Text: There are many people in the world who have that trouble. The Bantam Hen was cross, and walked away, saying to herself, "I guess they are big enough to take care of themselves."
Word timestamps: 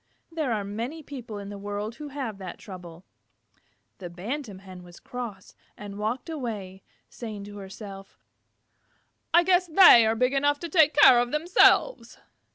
There 0.31 0.51
are 0.51 0.63
many 0.63 1.03
people 1.03 1.37
in 1.37 1.49
the 1.49 1.59
world 1.59 1.97
who 1.97 2.07
have 2.07 2.39
that 2.39 2.57
trouble. 2.57 3.05
The 3.99 4.09
Bantam 4.09 4.57
Hen 4.57 4.81
was 4.81 4.99
cross, 4.99 5.53
and 5.77 5.99
walked 5.99 6.27
away, 6.27 6.81
saying 7.07 7.43
to 7.43 7.57
herself, 7.57 8.17
"I 9.31 9.43
guess 9.43 9.67
they 9.67 10.07
are 10.07 10.15
big 10.15 10.33
enough 10.33 10.57
to 10.61 10.69
take 10.69 10.95
care 10.95 11.19
of 11.19 11.29
themselves." 11.31 12.17